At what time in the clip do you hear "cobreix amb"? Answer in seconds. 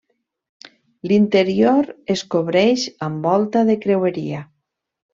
2.37-3.31